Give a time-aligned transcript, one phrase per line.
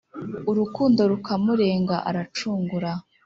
[0.51, 2.91] urukundo Rukamurenga arancungura